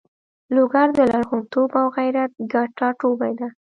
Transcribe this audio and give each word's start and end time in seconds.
لوګر 0.55 0.87
د 0.97 0.99
لرغونتوب 1.11 1.69
او 1.81 1.87
غیرت 1.97 2.31
ګډ 2.53 2.67
ټاټوبی 2.79 3.33
ده. 3.39 3.47